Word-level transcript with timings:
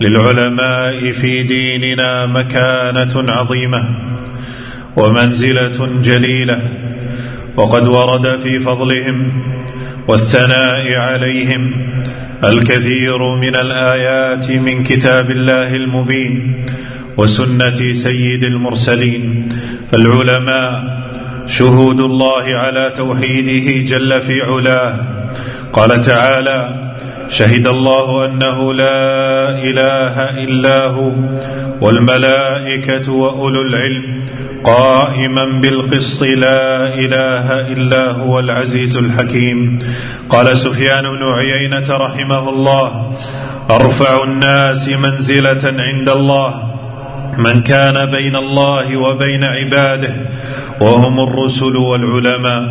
للعلماء 0.00 1.12
في 1.12 1.42
ديننا 1.42 2.26
مكانة 2.26 3.32
عظيمة 3.32 3.84
ومنزلة 4.96 5.88
جليلة 6.02 6.60
وقد 7.56 7.88
ورد 7.88 8.38
في 8.42 8.60
فضلهم 8.60 9.42
والثناء 10.08 10.94
عليهم 10.94 11.72
الكثير 12.44 13.34
من 13.34 13.56
الآيات 13.56 14.50
من 14.50 14.82
كتاب 14.82 15.30
الله 15.30 15.76
المبين 15.76 16.64
وسنة 17.16 17.92
سيد 17.92 18.44
المرسلين. 18.44 19.48
فالعلماء 19.92 20.84
شهود 21.46 22.00
الله 22.00 22.44
على 22.56 22.92
توحيده 22.96 23.96
جل 23.96 24.22
في 24.22 24.42
علاه. 24.42 24.96
قال 25.72 26.00
تعالى 26.00 26.83
شهد 27.28 27.66
الله 27.68 28.26
أنه 28.26 28.74
لا 28.74 29.50
إله 29.58 30.44
إلا 30.44 30.86
هو 30.86 31.10
والملائكة 31.80 33.12
وأولو 33.12 33.62
العلم 33.62 34.24
قائما 34.64 35.60
بالقسط 35.60 36.22
لا 36.22 36.94
إله 36.94 37.72
إلا 37.72 38.10
هو 38.10 38.38
العزيز 38.38 38.96
الحكيم. 38.96 39.78
قال 40.28 40.58
سفيان 40.58 41.02
بن 41.02 41.22
عيينة 41.22 41.96
رحمه 41.96 42.48
الله 42.48 43.12
أرفع 43.70 44.24
الناس 44.24 44.88
منزلة 44.88 45.74
عند 45.78 46.08
الله 46.08 46.74
من 47.38 47.62
كان 47.62 48.10
بين 48.10 48.36
الله 48.36 48.96
وبين 48.96 49.44
عباده 49.44 50.14
وهم 50.80 51.20
الرسل 51.20 51.76
والعلماء. 51.76 52.64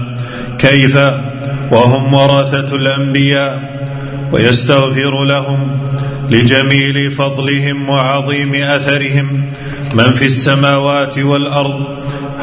كيف؟ 0.57 0.97
وهم 1.71 2.13
ورثه 2.13 2.75
الأنبياء. 2.75 3.73
ويستغفر 4.33 5.23
لهم 5.23 5.93
لجميل 6.29 7.11
فضلهم 7.11 7.89
وعظيم 7.89 8.53
أثرهم 8.55 9.51
من 9.93 10.13
في 10.13 10.25
السماوات 10.25 11.17
والأرض 11.17 11.85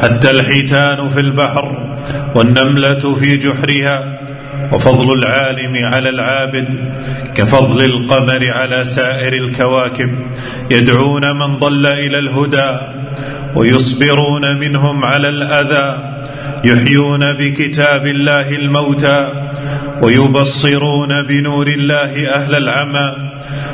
حتى 0.01 0.31
الحيتان 0.31 1.09
في 1.09 1.19
البحر 1.19 1.97
والنملة 2.35 3.15
في 3.15 3.37
جحرها 3.37 4.19
وفضل 4.71 5.13
العالم 5.19 5.85
على 5.85 6.09
العابد 6.09 6.93
كفضل 7.35 7.85
القمر 7.85 8.47
على 8.51 8.85
سائر 8.85 9.33
الكواكب 9.33 10.09
يدعون 10.71 11.37
من 11.37 11.59
ضل 11.59 11.85
إلى 11.87 12.19
الهدى 12.19 12.77
ويصبرون 13.55 14.57
منهم 14.59 15.05
على 15.05 15.29
الأذى 15.29 16.11
يحيون 16.63 17.33
بكتاب 17.33 18.07
الله 18.07 18.55
الموتى 18.55 19.31
ويبصرون 20.01 21.21
بنور 21.21 21.67
الله 21.67 22.29
أهل 22.29 22.55
العمى. 22.55 23.15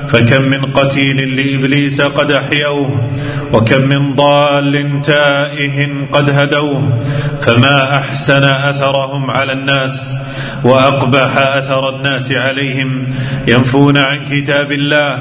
فكم 0.07 0.41
من 0.41 0.65
قتيل 0.65 1.35
لإبليس 1.35 2.01
قد 2.01 2.31
أحيوه 2.31 3.11
وكم 3.53 3.81
من 3.81 4.15
ضال 4.15 5.01
تائه 5.01 5.87
قد 6.11 6.29
هدوه. 6.29 7.03
فما 7.41 7.97
أحسن 7.97 8.43
أثرهم 8.43 9.31
على 9.31 9.53
الناس 9.53 10.17
وأقبح 10.63 11.37
أثر 11.37 11.95
الناس 11.95 12.31
عليهم 12.31 13.07
ينفون 13.47 13.97
عن 13.97 14.25
كتاب 14.25 14.71
الله. 14.71 15.19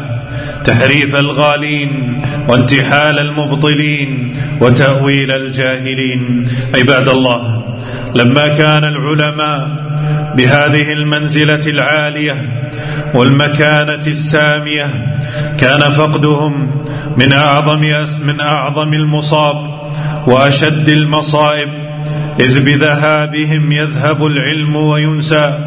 تحريف 0.65 1.17
الغالين 1.17 2.23
وانتحال 2.49 3.19
المبطلين 3.19 4.37
وتأويل 4.61 5.31
الجاهلين. 5.31 6.49
عباد 6.75 7.09
الله 7.09 7.66
لما 8.15 8.49
كان 8.49 8.85
العلماء 8.85 9.87
بهذه 10.37 10.93
المنزلة 10.93 11.67
العالية 11.67 12.67
والمكانة 13.15 14.07
السامية 14.07 14.87
كان 15.59 15.81
فقدهم 15.81 16.71
من 17.17 17.33
أعظم 17.33 17.81
من 18.27 18.41
أعظم 18.41 18.95
المصاب 18.95 19.57
وأشد 20.27 20.89
المصائب 20.89 21.69
إذ 22.41 22.61
بذهابهم 22.61 23.73
يذهب 23.73 24.27
العلم 24.27 24.77
وينسى 24.77 25.59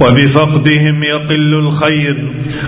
وبفقدهم 0.00 1.02
يقل 1.02 1.54
الخير 1.54 2.16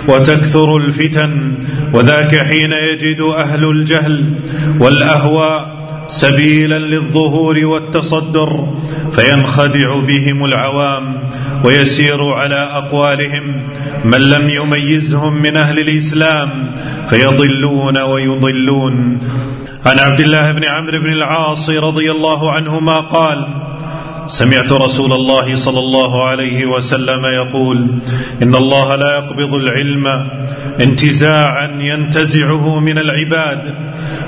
وتكثر 0.09 0.77
الفتن 0.77 1.55
وذاك 1.93 2.37
حين 2.37 2.73
يجد 2.73 3.21
أهل 3.21 3.65
الجهل 3.65 4.35
والأهواء 4.81 5.76
سبيلا 6.09 6.79
للظهور 6.79 7.65
والتصدر 7.65 8.69
فينخدع 9.13 10.01
بهم 10.01 10.45
العوام 10.45 11.31
ويسير 11.65 12.25
على 12.25 12.71
أقوالهم 12.73 13.69
من 14.05 14.21
لم 14.21 14.49
يميزهم 14.49 15.43
من 15.43 15.57
أهل 15.57 15.79
الإسلام 15.79 16.75
فيضلون 17.07 17.99
ويضلون. 17.99 19.19
عن 19.87 19.99
عبد 19.99 20.21
الله 20.21 20.53
بن 20.53 20.65
عمرو 20.65 20.99
بن 20.99 21.13
العاص 21.13 21.71
رضي 21.71 22.11
الله 22.11 22.53
عنهما 22.53 23.01
قال 23.01 23.47
سمعت 24.27 24.73
رسول 24.73 25.13
الله 25.13 25.57
صلى 25.57 25.79
الله 25.79 26.27
عليه 26.27 26.67
وسلم 26.67 27.25
يقول 27.25 27.89
إن 28.43 28.55
الله 28.55 28.97
لا 28.97 29.15
يقبض 29.15 29.55
العلم 29.55 30.07
انتزاعا 30.81 31.79
ينتزعه 31.81 32.81
من 32.81 32.99
العباد 32.99 33.75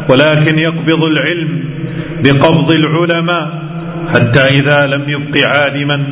ولكن 0.08 0.58
يقبض 0.58 1.04
العلم 1.04 1.64
بقبض 2.22 2.70
العلماء 2.70 3.68
حتى 4.14 4.40
إذا 4.40 4.86
لم 4.86 5.08
يبق 5.08 5.46
عالما 5.46 6.06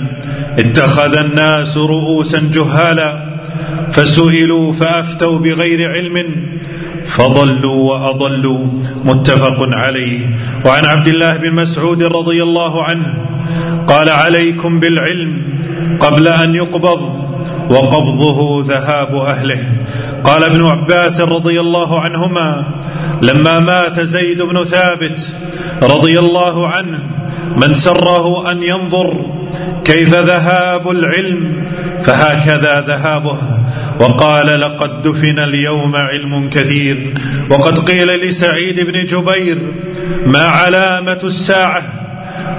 اتخذ 0.58 1.16
الناس 1.16 1.76
رؤوسا 1.76 2.50
جهالا 2.52 3.36
فسئلوا 3.90 4.72
فأفتوا 4.72 5.38
بغير 5.38 5.92
علم 5.92 6.46
فضلوا 7.06 7.92
وأضلوا 7.92 8.66
متفق 9.04 9.68
عليه. 9.72 10.20
وعن 10.64 10.84
عبد 10.84 11.08
الله 11.08 11.36
بن 11.36 11.52
مسعود 11.54 12.02
رضي 12.02 12.42
الله 12.42 12.84
عنه 12.84 13.35
قال 13.86 14.08
عليكم 14.08 14.80
بالعلم 14.80 15.42
قبل 16.00 16.28
أن 16.28 16.54
يقبض 16.54 17.26
وقبضه 17.70 18.64
ذهاب 18.66 19.14
أهله. 19.14 19.62
قال 20.24 20.44
ابن 20.44 20.66
عباس 20.66 21.20
رضي 21.20 21.60
الله 21.60 22.00
عنهما 22.00 22.66
لما 23.22 23.58
مات 23.58 24.00
زيد 24.00 24.42
بن 24.42 24.64
ثابت 24.64 25.32
رضي 25.82 26.18
الله 26.18 26.68
عنه 26.68 26.98
من 27.56 27.74
سره 27.74 28.52
أن 28.52 28.62
ينظر 28.62 29.26
كيف 29.84 30.14
ذهاب 30.14 30.90
العلم 30.90 31.66
فهكذا 32.02 32.80
ذهابه. 32.80 33.38
وقال 34.00 34.60
لقد 34.60 35.02
دفن 35.02 35.38
اليوم 35.38 35.96
علم 35.96 36.50
كثير. 36.50 37.14
وقد 37.50 37.78
قيل 37.78 38.08
لسعيد 38.08 38.80
بن 38.80 39.04
جبير 39.04 39.58
ما 40.26 40.44
علامة 40.44 41.20
الساعة 41.24 42.05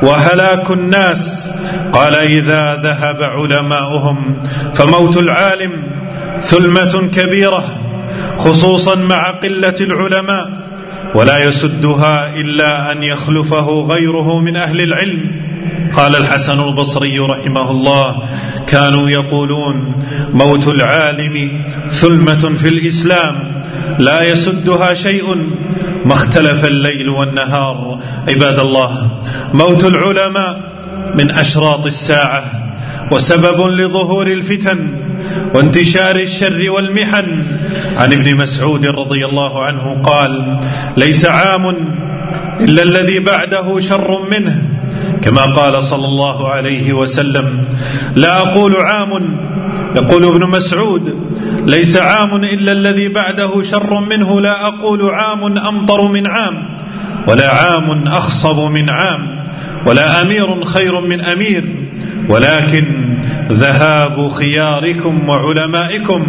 وهلاك 0.04 0.72
الناس. 0.72 1.50
قال 1.92 2.16
إذا 2.16 2.76
ذهب 2.84 3.24
علماؤهم 3.24 4.44
فموت 4.74 5.18
العالم 5.18 5.72
ثلمة 6.40 7.10
كبيرة 7.14 7.64
خصوصا 8.38 8.96
مع 8.96 9.32
قلة 9.32 9.76
العلماء. 9.82 10.68
ولا 11.16 11.38
يسدها 11.38 12.36
إلا 12.36 12.92
أن 12.92 13.04
يخلفه 13.04 13.86
غيره 13.90 14.40
من 14.40 14.56
أهل 14.56 14.82
العلم. 14.82 15.48
قال 15.98 16.16
الحسن 16.16 16.60
البصري 16.60 17.20
رحمه 17.20 17.72
الله 17.72 18.24
كانوا 18.68 19.10
يقولون 19.10 20.04
موت 20.34 20.68
العالم 20.68 21.64
ثلمة 21.90 22.56
في 22.62 22.68
الإسلام 22.68 23.64
لا 24.00 24.22
يسدها 24.24 24.94
شيء 24.94 25.36
ما 26.06 26.14
اختلف 26.14 26.66
الليل 26.66 27.10
والنهار. 27.10 28.00
عباد 28.28 28.60
الله 28.60 29.22
موت 29.54 29.86
العلماء 29.86 30.60
من 31.16 31.32
أشراط 31.32 31.86
الساعة 31.86 32.44
وسبب 33.12 33.68
لظهور 33.68 34.28
الفتن 34.28 34.80
وانتشار 35.54 36.16
الشر 36.16 36.70
والمحن. 36.70 37.28
عن 37.98 38.14
ابن 38.14 38.36
مسعود 38.36 38.86
رضي 38.86 39.26
الله 39.26 39.64
عنه 39.64 40.02
قال 40.02 40.60
ليس 40.98 41.26
عام 41.26 41.76
إلا 42.60 42.84
الذي 42.84 43.20
بعده 43.20 43.80
شر 43.80 44.30
منه 44.32 44.78
كما 45.22 45.42
قال 45.42 45.84
صلى 45.84 46.06
الله 46.06 46.50
عليه 46.50 46.94
وسلم 46.94 47.66
لا 48.16 48.38
أقول 48.38 48.76
عام 48.76 49.38
يقول 49.96 50.26
ابن 50.26 50.50
مسعود 50.50 51.16
ليس 51.66 51.98
عام 51.98 52.36
إلا 52.36 52.72
الذي 52.72 53.08
بعده 53.08 53.62
شر 53.62 54.00
منه 54.00 54.42
لا 54.42 54.68
أقول 54.68 55.10
عام 55.10 55.58
أمطر 55.58 56.08
من 56.08 56.28
عام 56.28 56.54
ولا 57.28 57.54
عام 57.54 58.08
أخصب 58.08 58.60
من 58.60 58.90
عام 58.90 59.48
ولا 59.86 60.22
أمير 60.22 60.66
خير 60.66 61.02
من 61.02 61.22
أمير 61.22 61.88
ولكن 62.30 63.18
ذهاب 63.52 64.30
خياركم 64.30 65.30
وعلمائكم 65.30 66.26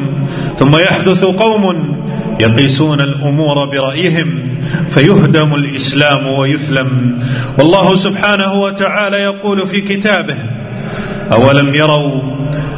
ثم 0.57 0.77
يحدث 0.77 1.25
قوم 1.25 1.95
يقيسون 2.41 3.01
الأمور 3.01 3.65
برأيهم 3.65 4.61
فيهدم 4.91 5.55
الإسلام 5.55 6.27
ويثلم. 6.27 7.19
والله 7.59 7.97
سبحانه 7.97 8.55
وتعالى 8.55 9.17
يقول 9.17 9.67
في 9.69 9.81
كتابه 9.81 10.37
أولم 11.33 11.75
يروا 11.75 12.23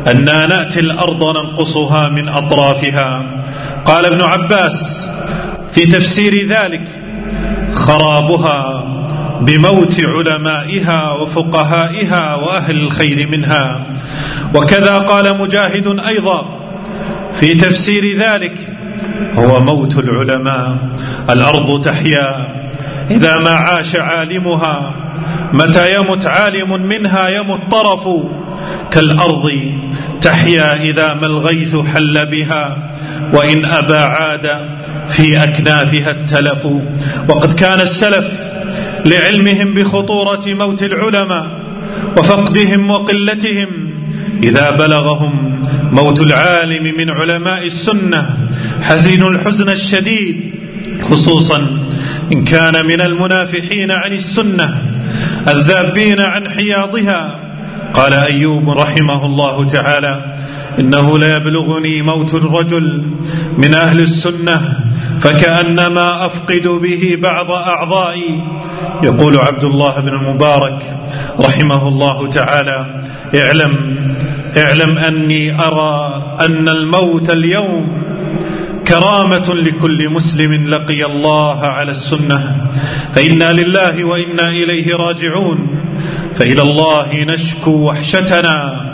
أنا 0.06 0.46
نأتي 0.46 0.80
الأرض 0.80 1.24
ننقصها 1.24 2.08
من 2.08 2.28
أطرافها؟ 2.28 3.42
قال 3.84 4.06
ابن 4.06 4.20
عباس 4.20 5.08
في 5.72 5.86
تفسير 5.86 6.46
ذلك 6.48 6.88
خرابها 7.72 8.86
بموت 9.40 10.00
علمائها 10.00 11.12
وفقهائها 11.12 12.34
وأهل 12.34 12.76
الخير 12.76 13.28
منها. 13.28 13.86
وكذا 14.54 14.98
قال 14.98 15.38
مجاهد 15.38 15.98
أيضا 16.06 16.44
في 17.40 17.54
تفسير 17.54 18.18
ذلك 18.18 18.79
هو 19.34 19.60
موت 19.60 19.98
العلماء 19.98 20.76
الأرض 21.30 21.84
تحيا. 21.84 22.60
إذا 23.10 23.36
ما 23.36 23.50
عاش 23.50 23.96
عالمها 23.96 24.94
متى 25.52 25.94
يمت 25.94 26.26
عالم 26.26 26.82
منها 26.82 27.28
يمت 27.28 27.70
طرف. 27.70 28.08
كالأرض 28.90 29.50
تحيا 30.20 30.82
إذا 30.82 31.14
ما 31.14 31.26
الغيث 31.26 31.76
حل 31.76 32.26
بها. 32.26 32.90
وإن 33.32 33.64
ابى 33.64 33.96
عاد 33.96 34.46
في 35.08 35.44
أكنافها 35.44 36.10
التلف. 36.10 36.66
وقد 37.28 37.52
كان 37.52 37.80
السلف 37.80 38.28
لعلمهم 39.06 39.74
بخطورة 39.74 40.42
موت 40.46 40.82
العلماء 40.82 41.46
وفقدهم 42.16 42.90
وقلتهم. 42.90 43.89
إذا 44.42 44.70
بلغهم 44.70 45.62
موت 45.92 46.20
العالم 46.20 46.96
من 46.96 47.10
علماء 47.10 47.66
السنة 47.66 48.48
حزنوا 48.82 49.30
الحزن 49.30 49.68
الشديد 49.68 50.54
خصوصا 51.10 51.88
إن 52.32 52.44
كان 52.44 52.86
من 52.86 53.00
المنافحين 53.00 53.90
عن 53.90 54.12
السنة 54.12 54.82
الذابين 55.48 56.20
عن 56.20 56.48
حياضها. 56.48 57.40
قال 57.94 58.12
أيوب 58.14 58.70
رحمه 58.70 59.26
الله 59.26 59.64
تعالى 59.64 60.36
إنه 60.78 61.18
لا 61.18 61.36
يبلغني 61.36 62.02
موت 62.02 62.34
الرجل 62.34 63.02
من 63.56 63.74
أهل 63.74 64.00
السنة 64.00 64.89
فكأنما 65.20 66.26
أفقد 66.26 66.68
به 66.68 67.18
بعض 67.22 67.50
أعضائي. 67.50 68.42
يقول 69.02 69.38
عبد 69.38 69.64
الله 69.64 70.00
بن 70.00 70.08
المبارك 70.08 70.96
رحمه 71.40 71.88
الله 71.88 72.28
تعالى 72.28 73.02
اعلم 73.34 73.74
اعلم 74.56 74.98
أني 74.98 75.60
أرى 75.60 76.22
أن 76.40 76.68
الموت 76.68 77.30
اليوم 77.30 78.02
كرامة 78.86 79.54
لكل 79.54 80.08
مسلم 80.08 80.68
لقي 80.68 81.04
الله 81.04 81.60
على 81.60 81.90
السنة. 81.90 82.66
فإنا 83.14 83.52
لله 83.52 84.04
وإنا 84.04 84.48
إليه 84.48 84.96
راجعون. 84.96 85.80
فإلى 86.34 86.62
الله 86.62 87.24
نشكو 87.28 87.70
وحشتنا 87.70 88.86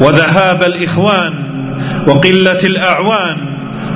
وذهاب 0.00 0.62
الإخوان 0.62 1.34
وقلة 2.06 2.58
الأعوان 2.64 3.36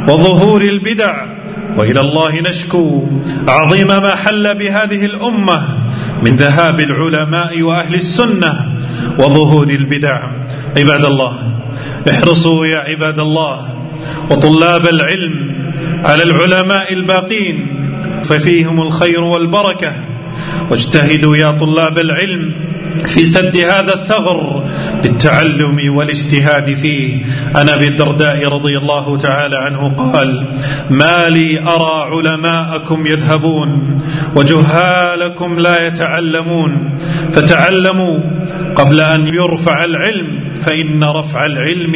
وظهور 0.09 0.61
البدع 0.61 1.38
وإلى 1.79 2.01
الله 2.01 2.41
نشكو. 2.41 3.07
عظيم 3.49 3.87
ما 3.87 4.15
حل 4.15 4.55
بهذه 4.55 5.05
الأمة 5.05 5.63
من 6.23 6.37
ذهاب 6.37 6.81
العلماء 6.81 7.63
وأهل 7.63 7.95
السنة 7.95 8.77
وظهور 9.19 9.69
البدع. 9.69 10.31
عباد 10.77 11.05
الله 11.05 11.35
احرصوا 12.11 12.67
يا 12.67 12.79
عباد 12.79 13.19
الله 13.19 13.69
وطلاب 14.31 14.87
العلم 14.87 15.35
على 16.05 16.23
العلماء 16.23 16.93
الباقين 16.93 17.67
ففيهم 18.25 18.81
الخير 18.81 19.25
والبركة. 19.25 19.93
واجتهدوا 20.71 21.37
يا 21.37 21.51
طلاب 21.51 21.99
العلم 21.99 22.68
في 23.07 23.27
سد 23.27 23.57
هذا 23.57 23.95
الثغر 23.95 24.65
بالتعلم 25.03 25.97
والاجتهاد 25.97 26.75
فيه. 26.75 27.25
عن 27.55 27.69
أبي 27.69 27.89
الدرداء 27.89 28.49
رضي 28.49 28.79
الله 28.79 29.19
تعالى 29.19 29.57
عنه 29.57 29.89
قال 29.89 30.47
ما 30.91 31.29
لي 31.29 31.61
أرى 31.61 32.17
علماءكم 32.17 33.07
يذهبون 33.07 34.03
وجهالكم 34.37 35.59
لا 35.59 35.87
يتعلمون. 35.87 36.99
فتعلموا 37.33 38.19
قبل 38.77 39.01
أن 39.01 39.29
يرفع 39.29 39.85
العلم 39.85 40.58
فإن 40.63 41.05
رفع 41.05 41.47
العلم 41.47 41.95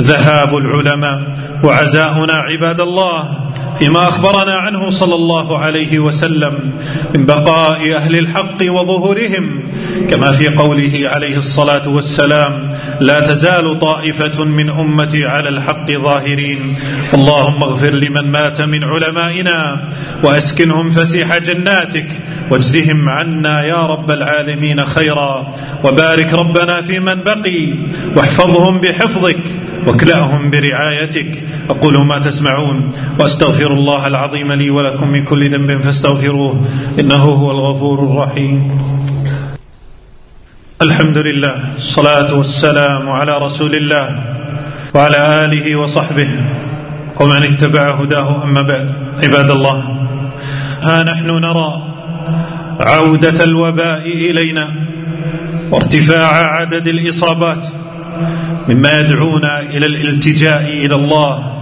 ذهاب 0.00 0.56
العلماء. 0.56 1.20
وعزاؤنا 1.64 2.32
عباد 2.32 2.80
الله 2.80 3.50
فيما 3.78 4.08
أخبرنا 4.08 4.54
عنه 4.54 4.90
صلى 4.90 5.14
الله 5.14 5.58
عليه 5.58 5.98
وسلم 5.98 6.72
من 7.14 7.26
بقاء 7.26 7.94
أهل 7.96 8.18
الحق 8.18 8.62
وظهورهم. 8.62 9.60
كما 10.10 10.32
في 10.32 10.48
قوله 10.48 11.00
عليه 11.04 11.36
الصلاة 11.36 11.88
والسلام 11.88 12.76
لا 13.00 13.20
تزال 13.20 13.78
طائفة 13.78 14.44
من 14.44 14.70
أمتي 14.70 15.24
على 15.24 15.48
الحق 15.48 15.90
ظاهرين 15.90 16.76
اللهم 17.14 17.62
اغفر 17.62 17.90
لمن 17.90 18.30
مات 18.30 18.60
من 18.60 18.84
علمائنا 18.84 19.88
وأسكنهم 20.24 20.90
فسيح 20.90 21.38
جناتك. 21.38 22.08
واجزهم 22.50 23.08
عنا 23.08 23.64
يا 23.64 23.86
رب 23.86 24.10
العالمين 24.10 24.84
خيرا. 24.84 25.54
وبارك 25.84 26.34
ربنا 26.34 26.82
في 26.82 27.00
من 27.00 27.14
بقي. 27.14 27.89
واحفظهم 28.16 28.78
بحفظك 28.78 29.44
واكلأهم 29.86 30.50
برعايتك. 30.50 31.46
أقول 31.70 32.06
ما 32.06 32.18
تسمعون 32.18 32.92
وأستغفر 33.18 33.72
الله 33.72 34.06
العظيم 34.06 34.52
لي 34.52 34.70
ولكم 34.70 35.08
من 35.08 35.24
كل 35.24 35.50
ذنب 35.50 35.80
فاستغفروه 35.80 36.60
إنه 36.98 37.16
هو 37.16 37.50
الغفور 37.50 37.98
الرحيم. 38.04 38.78
الحمد 40.82 41.18
لله 41.18 41.76
الصلاة 41.76 42.34
والسلام 42.34 43.08
على 43.08 43.38
رسول 43.38 43.74
الله 43.74 44.06
وعلى 44.94 45.44
آله 45.44 45.76
وصحبه 45.76 46.28
ومن 47.20 47.42
اتبع 47.42 47.90
هداه. 47.90 48.44
أما 48.44 48.62
بعد 48.62 48.94
عباد 49.22 49.50
الله 49.50 49.78
ها 50.82 51.02
نحن 51.04 51.28
نرى 51.30 51.72
عودة 52.80 53.44
الوباء 53.44 54.02
إلينا. 54.06 54.89
وارتفاع 55.70 56.56
عدد 56.60 56.88
الإصابات 56.88 57.66
مما 58.68 59.00
يدعونا 59.00 59.60
إلى 59.60 59.86
الالتجاء 59.86 60.62
إلى 60.62 60.94
الله 60.94 61.54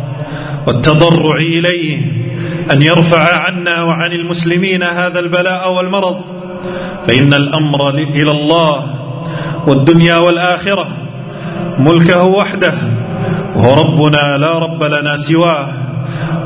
والتضرع 0.66 1.36
إليه 1.36 1.98
أن 2.70 2.82
يرفع 2.82 3.38
عنا 3.44 3.82
وعن 3.82 4.12
المسلمين 4.12 4.82
هذا 4.82 5.18
البلاء 5.20 5.72
والمرض 5.72 6.20
فإن 7.06 7.34
الأمر 7.34 7.90
إلى 7.90 8.30
الله 8.30 8.84
والدنيا 9.66 10.16
والآخرة 10.16 10.88
ملكه 11.78 12.24
وحده 12.24 12.74
وهو 13.54 13.82
ربنا 13.82 14.38
لا 14.38 14.58
رب 14.58 14.84
لنا 14.84 15.16
سواه 15.16 15.68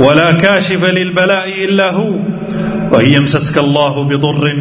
ولا 0.01 0.33
كاشف 0.33 0.85
للبلاء 0.85 1.49
إلا 1.65 1.91
هو. 1.93 2.15
وإن 2.93 3.13
يمسسك 3.13 3.59
الله 3.59 4.05
بضر 4.05 4.59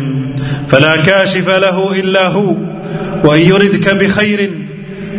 فلا 0.70 0.98
كاشف 0.98 1.50
له 1.50 2.00
إلا 2.00 2.28
هو 2.28 2.56
وإن 3.24 3.42
يردك 3.42 3.96
بخير 3.96 4.52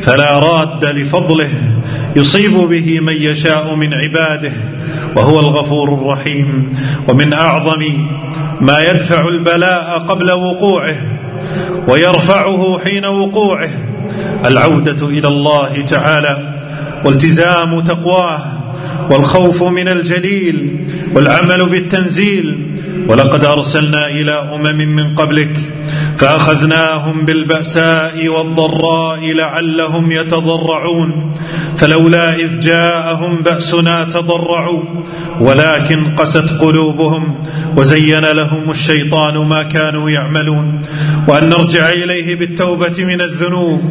فلا 0.00 0.38
راد 0.38 0.84
لفضله 0.84 1.50
يصيب 2.16 2.54
به 2.54 3.00
من 3.00 3.12
يشاء 3.12 3.74
من 3.74 3.94
عباده 3.94 4.52
وهو 5.16 5.40
الغفور 5.40 5.94
الرحيم. 5.94 6.72
ومن 7.08 7.32
أعظم 7.32 7.82
ما 8.60 8.78
يدفع 8.78 9.28
البلاء 9.28 9.98
قبل 9.98 10.32
وقوعه 10.32 10.96
ويرفعه 11.88 12.78
حين 12.84 13.04
وقوعه 13.04 13.70
العودة 14.44 15.06
إلى 15.06 15.28
الله 15.28 15.80
تعالى 15.80 16.60
والتزام 17.04 17.80
تقواه 17.80 18.42
والخوف 19.10 19.62
من 19.62 19.88
الجليل 19.88 20.86
والعمل 21.14 21.68
بالتنزيل 21.68 22.72
ولقد 23.08 23.44
أرسلنا 23.44 24.08
إلى 24.08 24.32
أمم 24.54 24.76
من 24.76 25.14
قبلك 25.14 25.56
فأخذناهم 26.18 27.24
بالبأساء 27.24 28.28
والضراء 28.28 29.32
لعلهم 29.32 30.12
يتضرعون 30.12 31.34
فلولا 31.76 32.34
إذ 32.34 32.60
جاءهم 32.60 33.36
بأسنا 33.36 34.04
تضرعوا 34.04 34.82
ولكن 35.40 36.14
قست 36.14 36.50
قلوبهم 36.60 37.44
وزين 37.76 38.24
لهم 38.24 38.70
الشيطان 38.70 39.36
ما 39.38 39.62
كانوا 39.62 40.10
يعملون 40.10 40.82
وأن 41.28 41.48
نرجع 41.48 41.88
إليه 41.88 42.34
بالتوبة 42.34 43.04
من 43.04 43.20
الذنوب 43.20 43.82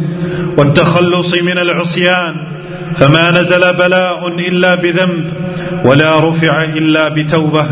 والتخلص 0.57 1.33
من 1.33 1.57
العصيان 1.57 2.60
فما 2.95 3.31
نزل 3.31 3.73
بلاء 3.73 4.27
إلا 4.27 4.75
بذنب 4.75 5.33
ولا 5.85 6.29
رفع 6.29 6.63
إلا 6.63 7.09
بتوبة 7.09 7.65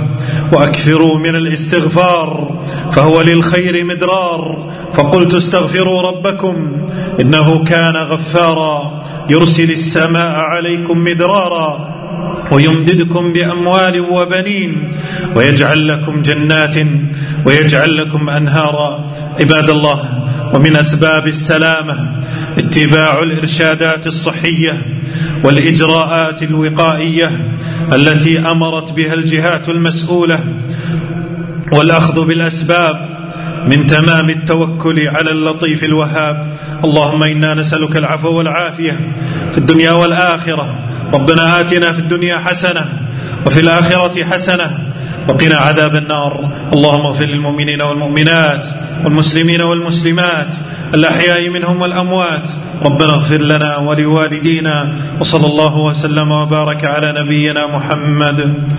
وأكثروا 0.53 1.19
من 1.19 1.35
الاستغفار 1.35 2.59
فهو 2.91 3.21
للخير 3.21 3.85
مدرار. 3.85 4.69
فقلت 4.93 5.33
استغفروا 5.33 6.01
ربكم 6.01 6.88
إنه 7.19 7.63
كان 7.63 7.95
غفارا 7.95 9.03
يرسل 9.29 9.71
السماء 9.71 10.35
عليكم 10.35 11.03
مدرارا 11.03 11.95
ويمددكم 12.51 13.33
بأموال 13.33 13.99
وبنين 14.11 14.93
ويجعل 15.35 15.88
لكم 15.88 16.21
جنات 16.21 16.75
ويجعل 17.45 17.97
لكم 17.97 18.29
أنهارا. 18.29 19.11
عباد 19.39 19.69
الله 19.69 19.99
ومن 20.53 20.75
أسباب 20.75 21.27
السلامة 21.27 22.21
اتباع 22.57 23.23
الإرشادات 23.23 24.07
الصحية 24.07 24.99
والإجراءات 25.43 26.43
الوقائية 26.43 27.31
التي 27.93 28.39
أمرت 28.39 28.91
بها 28.91 29.13
الجهات 29.13 29.69
المسؤولة 29.69 30.39
والأخذ 31.72 32.25
بالأسباب 32.25 33.10
من 33.65 33.88
تمام 33.88 34.29
التوكل 34.29 35.08
على 35.08 35.31
اللطيف 35.31 35.84
الوهاب. 35.84 36.58
اللهم 36.84 37.24
إنا 37.24 37.53
نسألك 37.53 37.98
العفو 37.98 38.38
والعافية 38.38 39.15
في 39.51 39.58
الدنيا 39.58 39.91
والآخرة. 39.91 40.79
ربنا 41.13 41.60
آتنا 41.60 41.93
في 41.93 42.00
الدنيا 42.00 42.38
حسنة 42.38 42.86
وفي 43.46 43.60
الآخرة 43.60 44.24
حسنة 44.24 44.93
وقنا 45.27 45.58
عذاب 45.58 45.96
النار. 45.96 46.51
اللهم 46.74 47.05
اغفر 47.05 47.25
للمؤمنين 47.25 47.81
والمؤمنات 47.81 48.65
والمسلمين 49.05 49.62
والمسلمات 49.62 50.53
الأحياء 50.93 51.50
منهم 51.50 51.81
والأموات. 51.81 52.50
ربنا 52.86 53.13
اغفر 53.13 53.41
لنا 53.41 53.77
ولوالدينا 53.77 54.96
وصلى 55.19 55.46
الله 55.46 55.77
وسلم 55.77 56.31
وبارك 56.31 56.86
على 56.86 57.13
نبينا 57.17 57.67
محمد. 57.67 58.69